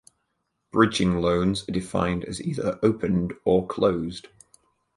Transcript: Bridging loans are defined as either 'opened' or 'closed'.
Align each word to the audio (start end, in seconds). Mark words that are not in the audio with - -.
Bridging 0.71 1.21
loans 1.21 1.61
are 1.69 1.71
defined 1.71 2.25
as 2.25 2.41
either 2.41 2.79
'opened' 2.81 3.35
or 3.45 3.67
'closed'. 3.67 4.29